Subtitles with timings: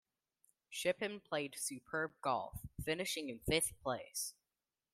[0.71, 4.33] Shippen played superb golf, finishing in fifth place.